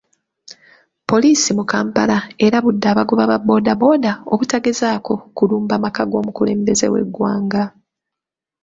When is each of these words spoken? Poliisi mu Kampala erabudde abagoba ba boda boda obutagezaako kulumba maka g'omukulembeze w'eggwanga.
Poliisi 1.09 1.49
mu 1.57 1.63
Kampala 1.71 2.17
erabudde 2.45 2.85
abagoba 2.89 3.23
ba 3.31 3.37
boda 3.47 3.73
boda 3.81 4.11
obutagezaako 4.33 5.13
kulumba 5.37 5.75
maka 5.83 6.03
g'omukulembeze 6.09 6.85
w'eggwanga. 6.93 7.63